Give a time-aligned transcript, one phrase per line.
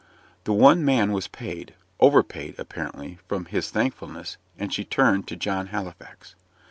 [0.45, 5.35] The one man was paid over paid, apparently, from his thankfulness and she turned to
[5.35, 6.33] John Halifax.